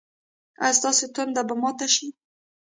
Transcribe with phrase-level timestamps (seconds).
[0.63, 2.07] ایا ستاسو تنده به ماته شي؟